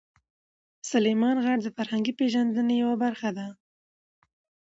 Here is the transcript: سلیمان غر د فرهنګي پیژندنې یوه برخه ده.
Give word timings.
سلیمان 0.91 1.37
غر 1.45 1.57
د 1.63 1.67
فرهنګي 1.77 2.13
پیژندنې 2.19 2.75
یوه 2.83 2.95
برخه 3.03 3.29
ده. 3.37 3.47